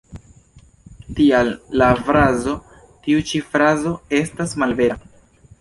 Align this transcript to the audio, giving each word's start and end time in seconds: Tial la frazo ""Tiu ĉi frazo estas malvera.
Tial 1.19 1.51
la 1.81 1.91
frazo 2.09 2.55
""Tiu 3.05 3.23
ĉi 3.33 3.45
frazo 3.53 3.95
estas 4.23 4.57
malvera. 4.65 4.99